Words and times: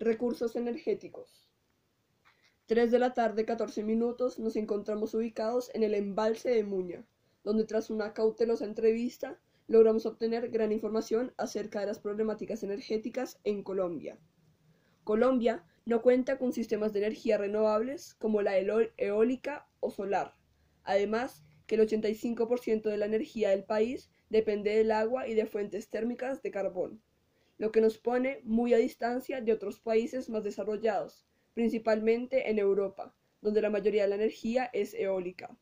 Recursos 0.00 0.54
energéticos. 0.54 1.50
3 2.66 2.92
de 2.92 3.00
la 3.00 3.14
tarde, 3.14 3.44
14 3.44 3.82
minutos, 3.82 4.38
nos 4.38 4.54
encontramos 4.54 5.12
ubicados 5.12 5.72
en 5.74 5.82
el 5.82 5.92
embalse 5.92 6.50
de 6.50 6.62
Muña, 6.62 7.04
donde 7.42 7.64
tras 7.64 7.90
una 7.90 8.14
cautelosa 8.14 8.64
entrevista 8.64 9.40
logramos 9.66 10.06
obtener 10.06 10.50
gran 10.50 10.70
información 10.70 11.34
acerca 11.36 11.80
de 11.80 11.86
las 11.86 11.98
problemáticas 11.98 12.62
energéticas 12.62 13.40
en 13.42 13.64
Colombia. 13.64 14.20
Colombia 15.02 15.64
no 15.84 16.00
cuenta 16.00 16.38
con 16.38 16.52
sistemas 16.52 16.92
de 16.92 17.00
energía 17.00 17.36
renovables 17.36 18.14
como 18.14 18.40
la 18.40 18.56
eólica 18.56 19.66
o 19.80 19.90
solar. 19.90 20.36
Además, 20.84 21.42
que 21.66 21.74
el 21.74 21.80
85% 21.80 22.82
de 22.82 22.98
la 22.98 23.06
energía 23.06 23.50
del 23.50 23.64
país 23.64 24.12
depende 24.30 24.76
del 24.76 24.92
agua 24.92 25.26
y 25.26 25.34
de 25.34 25.46
fuentes 25.46 25.90
térmicas 25.90 26.40
de 26.40 26.52
carbón, 26.52 27.02
lo 27.58 27.72
que 27.72 27.80
nos 27.80 27.98
pone 27.98 28.40
muy 28.44 28.72
a 28.72 28.78
distancia 28.78 29.40
de 29.40 29.52
otros 29.52 29.80
países 29.80 30.30
más 30.30 30.44
desarrollados, 30.44 31.26
principalmente 31.54 32.50
en 32.50 32.58
Europa, 32.58 33.14
donde 33.42 33.60
la 33.60 33.70
mayoría 33.70 34.02
de 34.02 34.08
la 34.08 34.14
energía 34.14 34.70
es 34.72 34.94
eólica. 34.94 35.56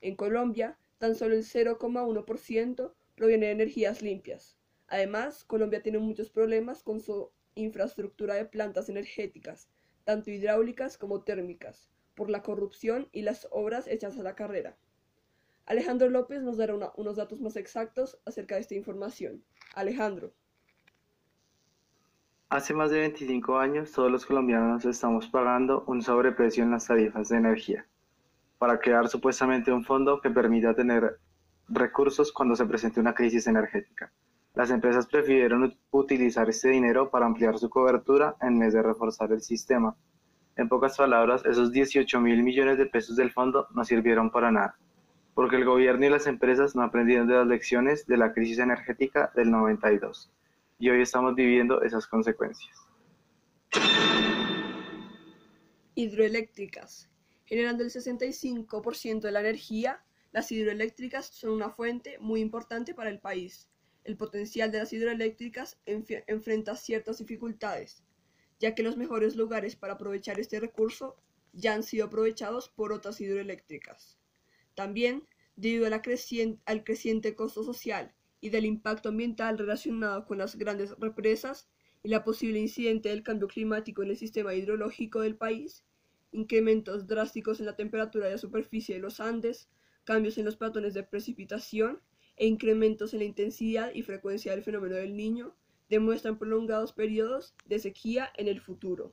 En 0.00 0.16
Colombia, 0.16 0.78
tan 0.98 1.14
solo 1.14 1.34
el 1.34 1.44
0,1% 1.44 2.92
proviene 3.14 3.46
de 3.46 3.52
energías 3.52 4.02
limpias. 4.02 4.56
Además, 4.86 5.44
Colombia 5.44 5.82
tiene 5.82 5.98
muchos 5.98 6.30
problemas 6.30 6.82
con 6.82 7.00
su 7.00 7.30
infraestructura 7.54 8.34
de 8.34 8.46
plantas 8.46 8.88
energéticas, 8.88 9.68
tanto 10.04 10.30
hidráulicas 10.30 10.96
como 10.96 11.22
térmicas, 11.22 11.90
por 12.14 12.30
la 12.30 12.42
corrupción 12.42 13.08
y 13.12 13.22
las 13.22 13.46
obras 13.50 13.86
hechas 13.86 14.18
a 14.18 14.22
la 14.22 14.34
carrera. 14.34 14.78
Alejandro 15.66 16.08
López 16.08 16.42
nos 16.42 16.56
dará 16.56 16.74
unos 16.96 17.16
datos 17.16 17.42
más 17.42 17.56
exactos 17.56 18.18
acerca 18.24 18.54
de 18.54 18.62
esta 18.62 18.74
información. 18.74 19.44
Alejandro. 19.74 20.32
Hace 22.50 22.72
más 22.72 22.90
de 22.90 23.00
25 23.00 23.58
años 23.58 23.92
todos 23.92 24.10
los 24.10 24.24
colombianos 24.24 24.82
estamos 24.86 25.28
pagando 25.28 25.84
un 25.86 26.00
sobreprecio 26.00 26.64
en 26.64 26.70
las 26.70 26.86
tarifas 26.86 27.28
de 27.28 27.36
energía 27.36 27.86
para 28.56 28.80
crear 28.80 29.06
supuestamente 29.08 29.70
un 29.70 29.84
fondo 29.84 30.22
que 30.22 30.30
permita 30.30 30.74
tener 30.74 31.18
recursos 31.68 32.32
cuando 32.32 32.56
se 32.56 32.64
presente 32.64 33.00
una 33.00 33.12
crisis 33.12 33.46
energética. 33.48 34.10
Las 34.54 34.70
empresas 34.70 35.06
prefirieron 35.06 35.76
utilizar 35.90 36.48
este 36.48 36.70
dinero 36.70 37.10
para 37.10 37.26
ampliar 37.26 37.58
su 37.58 37.68
cobertura 37.68 38.34
en 38.40 38.58
vez 38.58 38.72
de 38.72 38.82
reforzar 38.82 39.30
el 39.30 39.42
sistema. 39.42 39.94
En 40.56 40.70
pocas 40.70 40.96
palabras, 40.96 41.44
esos 41.44 41.70
18 41.70 42.18
mil 42.18 42.42
millones 42.42 42.78
de 42.78 42.86
pesos 42.86 43.16
del 43.16 43.30
fondo 43.30 43.66
no 43.74 43.84
sirvieron 43.84 44.30
para 44.30 44.50
nada, 44.50 44.78
porque 45.34 45.56
el 45.56 45.66
gobierno 45.66 46.06
y 46.06 46.08
las 46.08 46.26
empresas 46.26 46.74
no 46.74 46.82
aprendieron 46.82 47.26
de 47.28 47.34
las 47.34 47.46
lecciones 47.46 48.06
de 48.06 48.16
la 48.16 48.32
crisis 48.32 48.58
energética 48.58 49.30
del 49.34 49.50
92, 49.50 50.32
y 50.78 50.90
hoy 50.90 51.02
estamos 51.02 51.34
viviendo 51.34 51.82
esas 51.82 52.06
consecuencias. 52.06 52.76
Hidroeléctricas. 55.94 57.08
Generando 57.44 57.82
el 57.82 57.90
65% 57.90 59.20
de 59.20 59.32
la 59.32 59.40
energía, 59.40 60.04
las 60.32 60.52
hidroeléctricas 60.52 61.26
son 61.26 61.50
una 61.50 61.70
fuente 61.70 62.18
muy 62.20 62.40
importante 62.40 62.94
para 62.94 63.10
el 63.10 63.18
país 63.18 63.68
el 64.08 64.16
potencial 64.16 64.72
de 64.72 64.78
las 64.78 64.92
hidroeléctricas 64.94 65.78
enfrenta 65.84 66.76
ciertas 66.76 67.18
dificultades, 67.18 68.02
ya 68.58 68.74
que 68.74 68.82
los 68.82 68.96
mejores 68.96 69.36
lugares 69.36 69.76
para 69.76 69.92
aprovechar 69.92 70.40
este 70.40 70.58
recurso 70.60 71.16
ya 71.52 71.74
han 71.74 71.82
sido 71.82 72.06
aprovechados 72.06 72.70
por 72.70 72.92
otras 72.92 73.20
hidroeléctricas. 73.20 74.18
También, 74.74 75.28
debido 75.56 75.86
al 75.86 76.84
creciente 76.84 77.34
costo 77.34 77.64
social 77.64 78.14
y 78.40 78.50
del 78.50 78.64
impacto 78.64 79.08
ambiental 79.08 79.58
relacionado 79.58 80.26
con 80.26 80.38
las 80.38 80.56
grandes 80.56 80.98
represas 80.98 81.68
y 82.02 82.08
la 82.08 82.24
posible 82.24 82.58
incidente 82.58 83.08
del 83.08 83.22
cambio 83.22 83.48
climático 83.48 84.02
en 84.02 84.10
el 84.10 84.16
sistema 84.16 84.54
hidrológico 84.54 85.20
del 85.20 85.36
país, 85.36 85.84
incrementos 86.32 87.06
drásticos 87.06 87.60
en 87.60 87.66
la 87.66 87.76
temperatura 87.76 88.26
de 88.26 88.32
la 88.32 88.38
superficie 88.38 88.94
de 88.94 89.00
los 89.00 89.20
Andes, 89.20 89.68
cambios 90.04 90.38
en 90.38 90.44
los 90.44 90.56
patrones 90.56 90.94
de 90.94 91.02
precipitación 91.02 92.00
e 92.36 92.46
incrementos 92.46 93.12
en 93.12 93.20
la 93.20 93.24
intensidad 93.24 93.92
y 93.92 94.02
frecuencia 94.02 94.52
del 94.52 94.62
fenómeno 94.62 94.94
del 94.94 95.16
niño 95.16 95.54
demuestran 95.88 96.38
prolongados 96.38 96.92
periodos 96.92 97.54
de 97.66 97.78
sequía 97.78 98.30
en 98.36 98.48
el 98.48 98.60
futuro. 98.60 99.12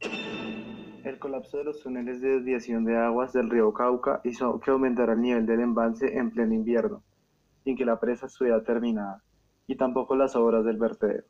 El 0.00 1.18
colapso 1.18 1.58
de 1.58 1.64
los 1.64 1.80
túneles 1.80 2.20
de 2.20 2.30
desviación 2.30 2.84
de 2.84 2.96
aguas 2.96 3.32
del 3.32 3.50
río 3.50 3.72
Cauca 3.72 4.20
hizo 4.24 4.60
que 4.60 4.70
aumentara 4.70 5.14
el 5.14 5.20
nivel 5.20 5.46
del 5.46 5.60
embalse 5.60 6.16
en 6.16 6.30
pleno 6.30 6.54
invierno, 6.54 7.02
sin 7.68 7.76
que 7.76 7.84
la 7.84 8.00
presa 8.00 8.24
estuviera 8.24 8.64
terminada, 8.64 9.22
y 9.66 9.76
tampoco 9.76 10.16
las 10.16 10.34
obras 10.34 10.64
del 10.64 10.78
vertedero. 10.78 11.24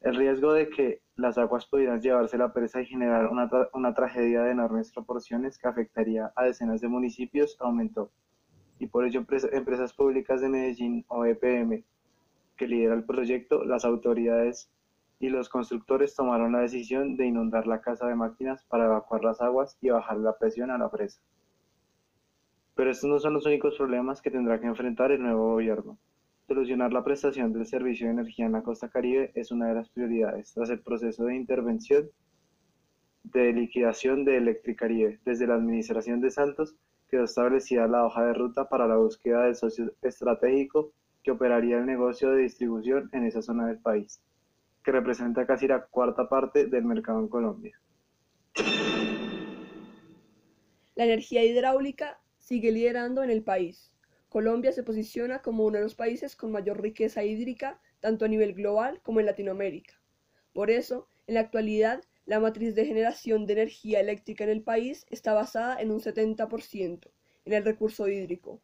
El 0.00 0.16
riesgo 0.16 0.52
de 0.52 0.68
que 0.68 1.00
las 1.14 1.38
aguas 1.38 1.64
pudieran 1.66 2.00
llevarse 2.00 2.36
la 2.36 2.52
presa 2.52 2.80
y 2.82 2.86
generar 2.86 3.28
una, 3.28 3.48
una 3.72 3.94
tragedia 3.94 4.42
de 4.42 4.50
enormes 4.50 4.90
proporciones 4.90 5.58
que 5.58 5.68
afectaría 5.68 6.32
a 6.34 6.42
decenas 6.42 6.80
de 6.80 6.88
municipios 6.88 7.56
aumentó 7.60 8.10
y 8.80 8.88
por 8.88 9.06
ello 9.06 9.20
empresas 9.20 9.92
públicas 9.92 10.40
de 10.40 10.48
Medellín 10.48 11.04
o 11.06 11.24
EPM, 11.24 11.84
que 12.56 12.66
lidera 12.66 12.94
el 12.94 13.04
proyecto, 13.04 13.64
las 13.64 13.84
autoridades 13.84 14.68
y 15.20 15.28
los 15.28 15.48
constructores 15.48 16.16
tomaron 16.16 16.50
la 16.50 16.62
decisión 16.62 17.16
de 17.16 17.26
inundar 17.26 17.68
la 17.68 17.80
casa 17.80 18.08
de 18.08 18.16
máquinas 18.16 18.64
para 18.64 18.86
evacuar 18.86 19.22
las 19.22 19.40
aguas 19.40 19.78
y 19.80 19.90
bajar 19.90 20.16
la 20.16 20.36
presión 20.36 20.72
a 20.72 20.78
la 20.78 20.90
presa. 20.90 21.20
Pero 22.76 22.90
estos 22.90 23.10
no 23.10 23.18
son 23.18 23.34
los 23.34 23.46
únicos 23.46 23.74
problemas 23.76 24.22
que 24.22 24.30
tendrá 24.30 24.60
que 24.60 24.66
enfrentar 24.66 25.10
el 25.10 25.22
nuevo 25.22 25.54
gobierno. 25.54 25.98
Solucionar 26.46 26.92
la 26.92 27.02
prestación 27.02 27.52
del 27.52 27.66
servicio 27.66 28.06
de 28.06 28.12
energía 28.12 28.46
en 28.46 28.52
la 28.52 28.62
costa 28.62 28.88
caribe 28.88 29.32
es 29.34 29.50
una 29.50 29.66
de 29.66 29.74
las 29.74 29.88
prioridades 29.88 30.52
tras 30.52 30.70
el 30.70 30.80
proceso 30.80 31.24
de 31.24 31.34
intervención 31.34 32.08
de 33.24 33.52
liquidación 33.52 34.24
de 34.24 34.36
Electricaribe 34.36 35.18
desde 35.24 35.48
la 35.48 35.54
administración 35.54 36.20
de 36.20 36.30
Santos 36.30 36.76
quedó 37.08 37.24
establecida 37.24 37.88
la 37.88 38.04
hoja 38.04 38.24
de 38.26 38.34
ruta 38.34 38.68
para 38.68 38.86
la 38.86 38.96
búsqueda 38.96 39.44
del 39.44 39.56
socio 39.56 39.92
estratégico 40.02 40.92
que 41.22 41.32
operaría 41.32 41.78
el 41.78 41.86
negocio 41.86 42.30
de 42.30 42.42
distribución 42.42 43.08
en 43.12 43.24
esa 43.24 43.42
zona 43.42 43.66
del 43.66 43.78
país, 43.78 44.20
que 44.84 44.92
representa 44.92 45.46
casi 45.46 45.66
la 45.66 45.86
cuarta 45.86 46.28
parte 46.28 46.66
del 46.66 46.84
mercado 46.84 47.18
en 47.18 47.28
Colombia. 47.28 47.80
La 50.94 51.04
energía 51.04 51.44
hidráulica 51.44 52.18
sigue 52.46 52.70
liderando 52.70 53.24
en 53.24 53.30
el 53.30 53.42
país. 53.42 53.90
Colombia 54.28 54.70
se 54.70 54.84
posiciona 54.84 55.42
como 55.42 55.64
uno 55.64 55.78
de 55.78 55.82
los 55.82 55.96
países 55.96 56.36
con 56.36 56.52
mayor 56.52 56.80
riqueza 56.80 57.24
hídrica, 57.24 57.80
tanto 57.98 58.24
a 58.24 58.28
nivel 58.28 58.54
global 58.54 59.00
como 59.02 59.18
en 59.18 59.26
Latinoamérica. 59.26 59.94
Por 60.52 60.70
eso, 60.70 61.08
en 61.26 61.34
la 61.34 61.40
actualidad, 61.40 62.04
la 62.24 62.38
matriz 62.38 62.76
de 62.76 62.86
generación 62.86 63.46
de 63.46 63.54
energía 63.54 63.98
eléctrica 63.98 64.44
en 64.44 64.50
el 64.50 64.62
país 64.62 65.06
está 65.10 65.34
basada 65.34 65.80
en 65.80 65.90
un 65.90 65.98
70% 65.98 67.10
en 67.46 67.52
el 67.52 67.64
recurso 67.64 68.06
hídrico, 68.06 68.60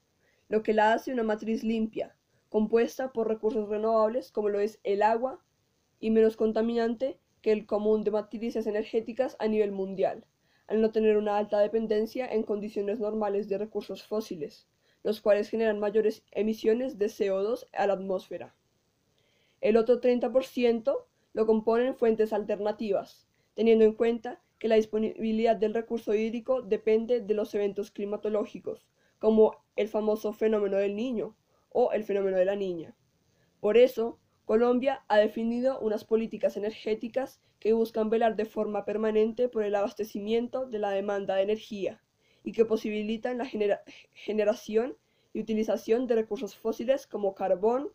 lo 0.48 0.62
que 0.62 0.74
la 0.74 0.92
hace 0.92 1.12
una 1.12 1.24
matriz 1.24 1.64
limpia, 1.64 2.14
compuesta 2.50 3.12
por 3.12 3.26
recursos 3.26 3.68
renovables 3.68 4.30
como 4.30 4.48
lo 4.48 4.60
es 4.60 4.78
el 4.84 5.02
agua 5.02 5.44
y 5.98 6.10
menos 6.12 6.36
contaminante 6.36 7.18
que 7.40 7.50
el 7.50 7.66
común 7.66 8.04
de 8.04 8.12
matrices 8.12 8.68
energéticas 8.68 9.36
a 9.40 9.48
nivel 9.48 9.72
mundial, 9.72 10.24
al 10.66 10.80
no 10.80 10.90
tener 10.90 11.16
una 11.16 11.36
alta 11.36 11.58
dependencia 11.60 12.26
en 12.26 12.42
condiciones 12.42 12.98
normales 12.98 13.48
de 13.48 13.58
recursos 13.58 14.02
fósiles, 14.02 14.66
los 15.02 15.20
cuales 15.20 15.48
generan 15.48 15.78
mayores 15.78 16.24
emisiones 16.30 16.98
de 16.98 17.06
CO2 17.06 17.66
a 17.72 17.86
la 17.86 17.94
atmósfera. 17.94 18.54
El 19.60 19.76
otro 19.76 20.00
30% 20.00 21.04
lo 21.34 21.46
componen 21.46 21.94
fuentes 21.94 22.32
alternativas, 22.32 23.26
teniendo 23.54 23.84
en 23.84 23.94
cuenta 23.94 24.40
que 24.58 24.68
la 24.68 24.76
disponibilidad 24.76 25.56
del 25.56 25.74
recurso 25.74 26.14
hídrico 26.14 26.62
depende 26.62 27.20
de 27.20 27.34
los 27.34 27.54
eventos 27.54 27.90
climatológicos, 27.90 28.86
como 29.18 29.64
el 29.76 29.88
famoso 29.88 30.32
fenómeno 30.32 30.76
del 30.76 30.94
niño 30.94 31.36
o 31.70 31.92
el 31.92 32.04
fenómeno 32.04 32.36
de 32.36 32.44
la 32.44 32.56
niña. 32.56 32.94
Por 33.60 33.76
eso, 33.76 34.18
Colombia 34.52 35.02
ha 35.08 35.16
definido 35.16 35.80
unas 35.80 36.04
políticas 36.04 36.58
energéticas 36.58 37.40
que 37.58 37.72
buscan 37.72 38.10
velar 38.10 38.36
de 38.36 38.44
forma 38.44 38.84
permanente 38.84 39.48
por 39.48 39.64
el 39.64 39.74
abastecimiento 39.74 40.66
de 40.66 40.78
la 40.78 40.90
demanda 40.90 41.36
de 41.36 41.44
energía 41.44 42.02
y 42.44 42.52
que 42.52 42.66
posibilitan 42.66 43.38
la 43.38 43.46
generación 44.12 44.94
y 45.32 45.40
utilización 45.40 46.06
de 46.06 46.16
recursos 46.16 46.54
fósiles 46.54 47.06
como 47.06 47.34
carbón, 47.34 47.92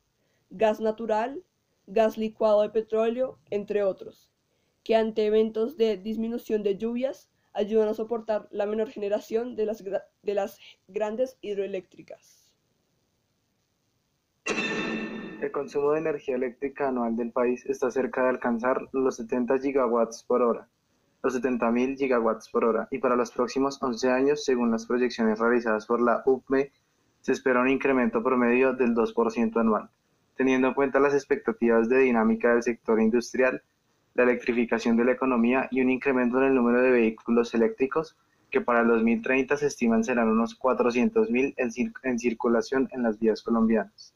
gas 0.50 0.80
natural, 0.80 1.44
gas 1.86 2.18
licuado 2.18 2.64
de 2.64 2.72
petróleo, 2.72 3.38
entre 3.52 3.84
otros 3.84 4.32
que 4.84 4.96
ante 4.96 5.28
eventos 5.28 5.78
de 5.78 5.98
disminución 5.98 6.64
de 6.64 6.76
lluvias 6.76 7.30
ayudan 7.54 7.90
a 7.90 7.94
soportar 7.94 8.48
la 8.50 8.66
menor 8.66 8.90
generación 8.90 9.56
de 9.56 9.68
las, 9.68 9.84
de 9.84 10.34
las 10.34 10.58
grandes 10.88 11.38
hidroeléctricas. 11.42 12.47
El 15.48 15.54
consumo 15.54 15.94
de 15.94 16.00
energía 16.00 16.36
eléctrica 16.36 16.90
anual 16.90 17.16
del 17.16 17.32
país 17.32 17.66
está 17.68 17.90
cerca 17.90 18.22
de 18.22 18.32
alcanzar 18.32 18.90
los 18.92 19.16
70 19.16 19.60
gigawatts 19.60 20.24
por 20.24 20.42
hora, 20.42 20.68
los 21.24 21.42
70.000 21.42 21.96
gigawatts 21.96 22.50
por 22.50 22.66
hora, 22.66 22.90
y 22.92 22.98
para 22.98 23.16
los 23.16 23.32
próximos 23.32 23.82
11 23.82 24.10
años, 24.10 24.44
según 24.44 24.72
las 24.72 24.86
proyecciones 24.86 25.40
realizadas 25.40 25.86
por 25.86 26.02
la 26.02 26.22
UPME, 26.26 26.74
se 27.22 27.32
espera 27.32 27.62
un 27.62 27.70
incremento 27.70 28.22
promedio 28.22 28.74
del 28.74 28.94
2% 28.94 29.58
anual. 29.58 29.90
Teniendo 30.36 30.68
en 30.68 30.74
cuenta 30.74 31.00
las 31.00 31.14
expectativas 31.14 31.88
de 31.88 32.00
dinámica 32.00 32.52
del 32.52 32.64
sector 32.64 33.00
industrial, 33.00 33.64
la 34.16 34.24
electrificación 34.24 34.98
de 34.98 35.06
la 35.06 35.14
economía 35.14 35.70
y 35.72 35.80
un 35.80 35.90
incremento 35.90 36.40
en 36.40 36.48
el 36.50 36.56
número 36.56 36.82
de 36.82 36.92
vehículos 36.92 37.54
eléctricos 37.54 38.18
que 38.52 38.60
para 38.60 38.82
el 38.82 38.90
2030 38.90 39.56
se 39.56 39.68
estiman 39.68 40.04
serán 40.04 40.28
unos 40.28 40.60
400.000 40.60 41.54
en, 41.56 41.94
en 42.04 42.20
circulación 42.20 42.90
en 42.92 43.04
las 43.04 43.18
vías 43.18 43.42
colombianas. 43.42 44.14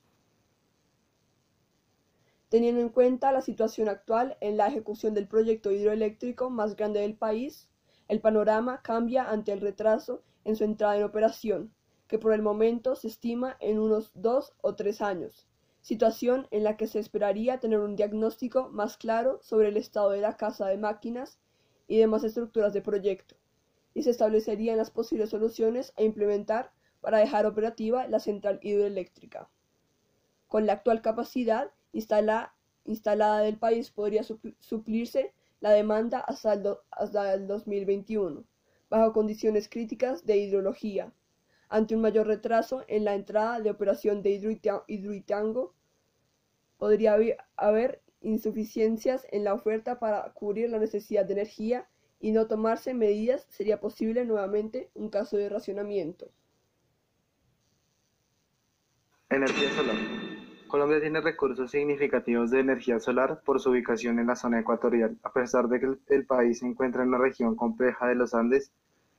Teniendo 2.52 2.82
en 2.82 2.90
cuenta 2.90 3.32
la 3.32 3.42
situación 3.42 3.88
actual 3.88 4.36
en 4.42 4.58
la 4.58 4.68
ejecución 4.68 5.14
del 5.14 5.26
proyecto 5.26 5.72
hidroeléctrico 5.72 6.50
más 6.50 6.76
grande 6.76 7.00
del 7.00 7.16
país, 7.16 7.70
el 8.10 8.20
panorama 8.20 8.82
cambia 8.84 9.24
ante 9.32 9.54
el 9.54 9.62
retraso 9.62 10.22
en 10.44 10.58
su 10.58 10.66
entrada 10.66 10.98
en 10.98 11.06
operación, 11.06 11.74
que 12.10 12.20
por 12.20 12.34
el 12.34 12.42
momento 12.42 12.98
se 12.98 13.08
estima 13.08 13.56
en 13.62 13.80
unos 13.80 14.12
dos 14.16 14.52
o 14.60 14.76
tres 14.76 15.02
años, 15.02 15.48
situación 15.80 16.50
en 16.52 16.66
la 16.66 16.76
que 16.76 16.88
se 16.88 17.00
esperaría 17.00 17.62
tener 17.62 17.80
un 17.80 17.96
diagnóstico 17.96 18.68
más 18.68 18.98
claro 18.98 19.40
sobre 19.42 19.70
el 19.70 19.78
estado 19.78 20.10
de 20.10 20.20
la 20.20 20.36
casa 20.36 20.68
de 20.68 20.78
máquinas 20.78 21.40
y 21.88 22.00
demás 22.00 22.26
estructuras 22.26 22.74
de 22.74 22.82
proyecto, 22.82 23.38
y 23.94 24.04
se 24.04 24.10
establecerían 24.10 24.76
las 24.76 24.92
posibles 24.92 25.30
soluciones 25.30 25.94
a 25.96 26.02
implementar 26.02 26.74
para 27.00 27.20
dejar 27.20 27.46
operativa 27.46 28.10
la 28.10 28.20
central 28.20 28.60
hidroeléctrica. 28.62 29.50
Con 30.50 30.66
la 30.66 30.74
actual 30.74 31.02
capacidad 31.02 31.72
instalada 31.94 33.40
del 33.40 33.58
país 33.58 33.92
podría 33.92 34.24
suplirse 34.24 35.34
la 35.60 35.72
demanda 35.72 36.20
hasta 36.20 36.54
el, 36.54 36.76
hasta 36.92 37.34
el 37.34 37.48
2021, 37.48 38.44
bajo 38.90 39.14
condiciones 39.14 39.70
críticas 39.70 40.26
de 40.26 40.38
hidrología. 40.38 41.14
Ante 41.70 41.96
un 41.96 42.02
mayor 42.02 42.28
retraso 42.28 42.84
en 42.88 43.06
la 43.06 43.16
entrada 43.16 43.62
de 43.62 43.70
operación 43.70 44.22
de 44.22 44.32
Hidroitango, 44.88 45.74
podría 46.78 47.16
haber 47.56 48.02
insuficiencias 48.22 49.26
en 49.32 49.44
la 49.44 49.54
oferta 49.54 50.00
para 50.00 50.34
cubrir 50.34 50.70
la 50.70 50.80
necesidad 50.80 51.26
de 51.26 51.34
energía 51.34 51.88
y 52.20 52.32
no 52.32 52.48
tomarse 52.48 52.94
medidas 52.94 53.46
sería 53.50 53.80
posible 53.80 54.26
nuevamente 54.26 54.90
un 54.94 55.10
caso 55.10 55.38
de 55.38 55.50
racionamiento. 55.50 56.30
Energía 59.30 59.72
solar. 59.72 60.31
Colombia 60.72 61.02
tiene 61.02 61.20
recursos 61.20 61.70
significativos 61.70 62.50
de 62.50 62.62
energía 62.62 62.98
solar 62.98 63.42
por 63.44 63.60
su 63.60 63.72
ubicación 63.72 64.20
en 64.20 64.28
la 64.28 64.38
zona 64.38 64.62
ecuatorial, 64.62 65.18
a 65.22 65.34
pesar 65.34 65.68
de 65.68 65.82
que 65.82 66.16
el 66.16 66.26
país 66.26 66.60
se 66.60 66.66
encuentra 66.66 67.04
en 67.04 67.10
una 67.10 67.18
región 67.18 67.58
compleja 67.58 68.08
de 68.08 68.16
los 68.16 68.34
Andes, 68.34 68.72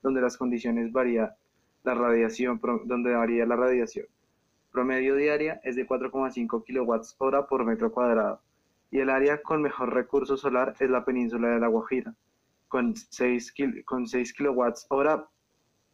donde 0.03 0.23
las 0.23 0.39
condiciones 0.39 0.91
varía 0.93 1.37
la 1.85 1.93
radiación, 1.93 2.59
donde 2.87 3.15
varía 3.15 3.45
la 3.45 3.57
radiación. 3.57 4.07
Promedio 4.71 5.15
diaria 5.15 5.61
es 5.63 5.77
de 5.77 5.87
4,5 5.87 6.65
kilowatts 6.65 7.17
hora 7.19 7.47
por 7.47 7.67
metro 7.67 7.93
cuadrado, 7.93 8.41
y 8.91 9.01
el 9.01 9.11
área 9.11 9.43
con 9.43 9.61
mejor 9.61 9.93
recurso 9.93 10.39
solar 10.39 10.75
es 10.81 10.89
la 10.89 11.05
península 11.05 11.49
de 11.49 11.61
La 11.61 11.69
Guajira, 11.69 12.15
con 12.69 12.97
6, 12.97 13.55
con 13.85 14.07
6 14.07 14.33
kilowatts 14.33 14.87
hora 14.89 15.29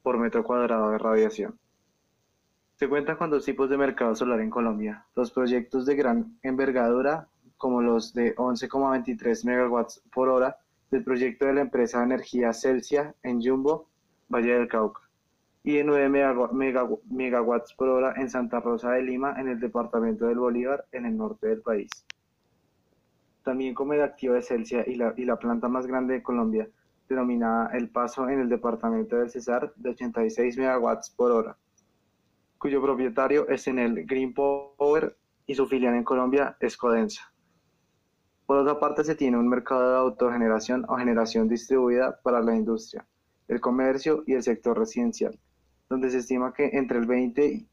por 0.05 0.19
metro 0.19 0.45
cuadrado 0.45 0.93
de 0.93 0.99
radiación. 0.99 1.59
Se 2.79 2.89
cuenta 2.89 3.17
con 3.17 3.29
dos 3.29 3.45
tipos 3.45 3.69
de 3.69 3.77
mercado 3.77 4.15
solar 4.15 4.41
en 4.41 4.51
Colombia, 4.51 5.05
los 5.17 5.33
proyectos 5.33 5.85
de 5.85 5.97
gran 5.97 6.39
envergadura, 6.45 7.27
como 7.57 7.83
los 7.83 8.15
de 8.15 8.37
11,23 8.37 9.45
megawatts 9.47 10.01
por 10.13 10.29
hora 10.29 10.59
del 10.93 11.03
proyecto 11.03 11.47
de 11.47 11.55
la 11.55 11.63
empresa 11.63 11.99
de 11.99 12.05
energía 12.05 12.53
Celsia 12.53 13.17
en 13.25 13.43
Jumbo, 13.43 13.89
Valle 14.33 14.55
del 14.55 14.69
Cauca, 14.69 15.01
y 15.65 15.73
de 15.73 15.83
9 15.83 17.01
megawatts 17.11 17.75
por 17.75 17.89
hora 17.89 18.15
en 18.17 18.31
Santa 18.31 18.61
Rosa 18.61 18.93
de 18.93 19.03
Lima, 19.03 19.35
en 19.41 19.49
el 19.49 19.59
departamento 19.59 20.27
del 20.27 20.39
Bolívar, 20.39 20.85
en 20.93 21.05
el 21.05 21.17
norte 21.17 21.49
del 21.49 21.63
país. 21.63 21.91
También 23.43 23.75
como 23.75 23.95
el 23.95 24.03
activo 24.03 24.35
de 24.35 24.43
Celsia 24.43 24.85
y 24.87 24.95
la, 24.95 25.15
y 25.17 25.25
la 25.25 25.37
planta 25.37 25.67
más 25.67 25.89
grande 25.89 26.15
de 26.15 26.23
Colombia, 26.23 26.69
denominada 27.09 27.77
El 27.77 27.89
Paso 27.89 28.29
en 28.29 28.39
el 28.39 28.49
departamento 28.49 29.17
del 29.17 29.31
Cesar, 29.31 29.73
de 29.75 29.91
86 29.91 30.57
megawatts 30.59 31.11
por 31.11 31.33
hora 31.33 31.57
cuyo 32.59 32.83
propietario 32.83 33.49
es 33.49 33.69
en 33.69 33.79
el 33.79 34.05
Green 34.05 34.35
Power 34.35 35.17
y 35.47 35.55
su 35.55 35.67
filial 35.67 35.95
en 35.95 36.05
Colombia 36.05 36.57
es 36.61 36.77
Codensa. 36.77 37.33
Por 38.47 38.59
otra 38.59 38.79
parte, 38.79 39.05
se 39.05 39.15
tiene 39.15 39.39
un 39.39 39.49
mercado 39.49 39.91
de 39.91 39.97
autogeneración 39.99 40.85
o 40.89 40.97
generación 40.97 41.49
distribuida 41.49 42.19
para 42.23 42.41
la 42.41 42.57
industria, 42.57 43.07
el 43.47 43.61
comercio 43.61 44.25
y 44.27 44.35
el 44.35 44.43
sector 44.43 44.79
residencial, 44.79 45.39
donde 45.89 46.11
se 46.11 46.19
estima 46.19 46.53
que 46.53 46.71
entre, 46.73 46.99
el 46.99 47.07
20, 47.07 47.67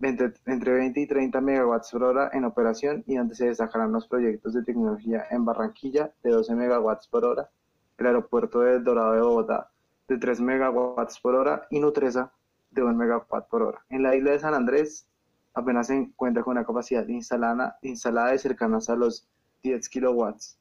entre 0.00 0.72
20 0.72 1.00
y 1.00 1.06
30 1.06 1.40
megawatts 1.40 1.90
por 1.90 2.02
hora 2.02 2.30
en 2.32 2.44
operación 2.44 3.04
y 3.06 3.16
donde 3.16 3.34
se 3.34 3.46
destacarán 3.46 3.92
los 3.92 4.06
proyectos 4.06 4.54
de 4.54 4.64
tecnología 4.64 5.24
en 5.30 5.44
Barranquilla 5.44 6.12
de 6.22 6.30
12 6.30 6.54
megawatts 6.54 7.08
por 7.08 7.24
hora, 7.24 7.48
el 7.96 8.06
aeropuerto 8.06 8.60
de 8.60 8.80
Dorado 8.80 9.12
de 9.12 9.22
Bogotá 9.22 9.70
de 10.08 10.16
3 10.16 10.40
megawatts 10.40 11.20
por 11.20 11.34
hora 11.34 11.66
y 11.70 11.78
Nutresa 11.80 12.32
de 12.78 12.84
1 12.84 12.94
megawatt 12.94 13.48
por 13.48 13.62
hora. 13.62 13.84
En 13.90 14.02
la 14.02 14.14
isla 14.14 14.32
de 14.32 14.38
San 14.38 14.54
Andrés 14.54 15.08
apenas 15.54 15.88
se 15.88 15.96
encuentra 15.96 16.42
con 16.42 16.52
una 16.52 16.64
capacidad 16.64 17.06
instalada, 17.08 17.78
instalada 17.82 18.32
de 18.32 18.38
cercanas 18.38 18.88
a 18.90 18.96
los 18.96 19.28
10 19.62 19.88
kilowatts. 19.88 20.58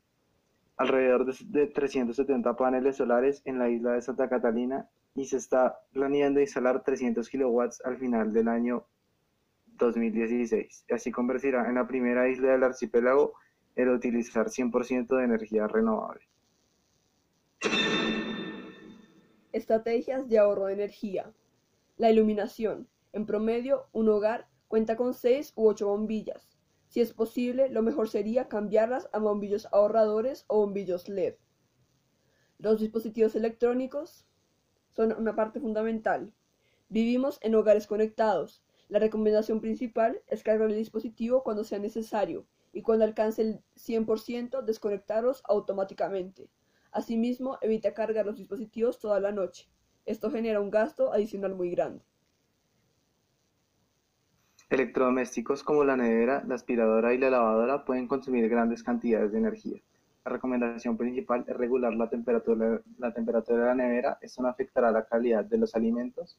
Alrededor 0.78 1.26
de, 1.26 1.68
370 1.68 2.56
paneles 2.56 2.98
solares 2.98 3.42
en 3.46 3.60
la 3.60 3.70
isla 3.70 3.94
de 3.94 4.02
Santa 4.02 4.30
Catalina 4.30 4.88
y 5.16 5.26
se 5.26 5.38
está 5.38 5.80
planeando 5.92 6.40
instalar 6.40 6.84
300 6.84 7.28
kilowatts 7.30 7.82
al 7.84 7.98
final 7.98 8.32
del 8.34 8.48
año 8.48 8.86
2016. 9.66 10.86
Así 10.92 11.12
convertirá 11.12 11.68
en 11.68 11.76
la 11.76 11.88
primera 11.88 12.30
isla 12.30 12.52
del 12.52 12.64
archipiélago 12.64 13.34
el 13.76 13.90
utilizar 13.90 14.48
100% 14.48 15.18
de 15.18 15.24
energía 15.24 15.68
renovable. 15.68 16.22
Estrategias 19.52 20.28
de 20.30 20.38
ahorro 20.40 20.66
de 20.68 20.74
energía. 20.74 21.32
La 21.98 22.12
iluminación. 22.12 22.88
En 23.12 23.26
promedio, 23.26 23.88
un 23.92 24.08
hogar 24.10 24.48
cuenta 24.68 24.96
con 24.96 25.16
seis 25.16 25.52
u 25.56 25.68
ocho 25.68 25.88
bombillas. 25.88 26.48
Si 26.90 27.02
es 27.02 27.12
posible, 27.12 27.70
lo 27.70 27.82
mejor 27.82 28.08
sería 28.08 28.48
cambiarlas 28.48 29.10
a 29.14 29.18
bombillos 29.18 29.68
ahorradores 29.72 30.46
o 30.46 30.60
bombillos 30.60 31.10
LED. 31.10 31.38
Los 32.60 32.80
dispositivos 32.80 33.36
electrónicos 33.36 34.28
son 34.92 35.12
una 35.18 35.36
parte 35.36 35.60
fundamental. 35.60 36.32
Vivimos 36.88 37.40
en 37.42 37.56
hogares 37.56 37.88
conectados. 37.88 38.62
La 38.90 39.00
recomendación 39.00 39.60
principal 39.60 40.22
es 40.28 40.44
cargar 40.44 40.70
el 40.70 40.78
dispositivo 40.78 41.42
cuando 41.42 41.64
sea 41.64 41.80
necesario 41.80 42.46
y 42.74 42.84
cuando 42.84 43.06
alcance 43.06 43.42
el 43.42 43.64
100% 43.76 44.62
desconectarlos 44.64 45.42
automáticamente. 45.46 46.48
Asimismo, 46.92 47.58
evita 47.62 47.96
cargar 47.96 48.28
los 48.28 48.38
dispositivos 48.38 49.00
toda 49.00 49.20
la 49.20 49.32
noche. 49.32 49.68
Esto 50.08 50.32
genera 50.32 50.62
un 50.62 50.72
gasto 50.72 51.12
adicional 51.12 51.54
muy 51.54 51.70
grande. 51.70 52.02
Electrodomésticos 54.70 55.64
como 55.64 55.84
la 55.84 55.98
nevera, 55.98 56.46
la 56.48 56.56
aspiradora 56.56 57.14
y 57.14 57.18
la 57.18 57.30
lavadora 57.30 57.84
pueden 57.84 58.08
consumir 58.08 58.48
grandes 58.48 58.84
cantidades 58.84 59.34
de 59.34 59.40
energía. 59.40 59.82
La 60.24 60.32
recomendación 60.32 60.96
principal 60.96 61.44
es 61.46 61.58
regular 61.58 61.94
la 61.94 62.10
temperatura, 62.10 62.82
la 62.98 63.14
temperatura 63.14 63.60
de 63.60 63.66
la 63.66 63.76
nevera, 63.76 64.18
esto 64.22 64.42
no 64.42 64.48
afectará 64.48 64.92
la 64.92 65.06
calidad 65.06 65.44
de 65.44 65.58
los 65.58 65.76
alimentos. 65.76 66.38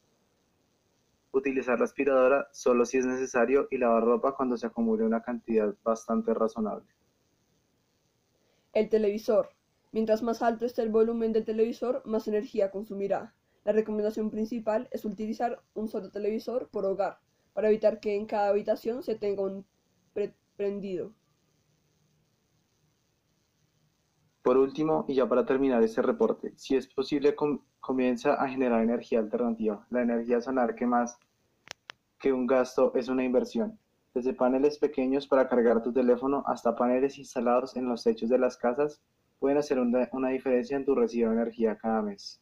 Utilizar 1.31 1.77
la 1.77 1.85
aspiradora 1.85 2.47
solo 2.51 2.85
si 2.85 2.97
es 2.97 3.05
necesario 3.05 3.67
y 3.69 3.77
lavar 3.77 4.03
ropa 4.03 4.35
cuando 4.35 4.57
se 4.57 4.65
acumule 4.65 5.03
una 5.05 5.21
cantidad 5.21 5.75
bastante 5.83 6.33
razonable. 6.33 6.87
El 8.73 8.89
televisor. 8.89 9.49
Mientras 9.91 10.23
más 10.23 10.41
alto 10.41 10.65
esté 10.65 10.81
el 10.81 10.89
volumen 10.89 11.33
del 11.33 11.45
televisor, 11.45 12.01
más 12.05 12.27
energía 12.27 12.71
consumirá. 12.71 13.35
La 13.63 13.73
recomendación 13.73 14.29
principal 14.29 14.87
es 14.91 15.05
utilizar 15.05 15.61
un 15.73 15.87
solo 15.87 16.09
televisor 16.09 16.69
por 16.69 16.85
hogar, 16.85 17.19
para 17.53 17.69
evitar 17.69 17.99
que 17.99 18.15
en 18.15 18.25
cada 18.25 18.49
habitación 18.49 19.03
se 19.03 19.15
tenga 19.15 19.43
un 19.43 19.65
prendido. 20.55 21.13
Por 24.41 24.57
último, 24.57 25.05
y 25.07 25.15
ya 25.15 25.27
para 25.27 25.45
terminar 25.45 25.83
este 25.83 26.01
reporte, 26.01 26.53
si 26.55 26.75
es 26.75 26.87
posible, 26.87 27.35
comienza 27.79 28.33
a 28.33 28.47
generar 28.47 28.81
energía 28.81 29.19
alternativa. 29.19 29.85
La 29.89 30.01
energía 30.01 30.41
solar 30.41 30.75
que 30.75 30.85
más 30.87 31.19
que 32.19 32.33
un 32.33 32.47
gasto 32.47 32.93
es 32.95 33.09
una 33.09 33.23
inversión. 33.23 33.77
Desde 34.13 34.33
paneles 34.33 34.79
pequeños 34.79 35.27
para 35.27 35.47
cargar 35.47 35.83
tu 35.83 35.93
teléfono 35.93 36.43
hasta 36.47 36.75
paneles 36.75 37.17
instalados 37.17 37.75
en 37.75 37.87
los 37.87 38.03
techos 38.03 38.29
de 38.29 38.39
las 38.39 38.57
casas 38.57 39.01
pueden 39.37 39.57
hacer 39.57 39.79
una 39.79 40.29
diferencia 40.29 40.75
en 40.75 40.85
tu 40.85 40.95
recibo 40.95 41.29
de 41.29 41.35
energía 41.35 41.77
cada 41.77 42.01
mes. 42.01 42.41